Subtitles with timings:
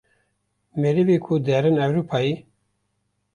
[0.81, 2.35] Merivê ku derin Ewrupayê.